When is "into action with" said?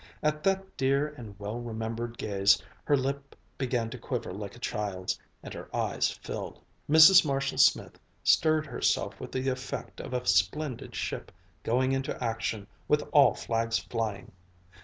11.91-13.03